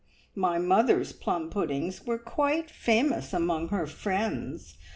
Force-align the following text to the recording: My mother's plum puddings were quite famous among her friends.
My 0.33 0.57
mother's 0.57 1.11
plum 1.13 1.51
puddings 1.51 2.07
were 2.07 2.17
quite 2.17 2.71
famous 2.71 3.33
among 3.33 3.67
her 3.67 3.85
friends. 3.85 4.75